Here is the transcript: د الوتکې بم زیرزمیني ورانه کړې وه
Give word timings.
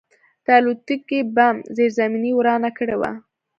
د 0.45 0.47
الوتکې 0.57 1.19
بم 1.35 1.55
زیرزمیني 1.75 2.31
ورانه 2.35 2.69
کړې 2.77 2.95
وه 3.01 3.11